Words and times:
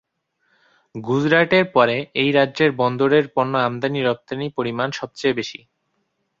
গুজরাটের 0.95 1.65
পরে 1.71 1.97
এই 2.15 2.29
রাজ্যের 2.31 2.71
বন্দরের 2.71 3.25
পণ্য 3.35 3.53
আমদানি 3.59 3.99
রপ্তানি 4.01 4.47
পরিমাণ 4.57 4.89
সবচেয় 4.91 5.33
বেশি। 5.33 5.59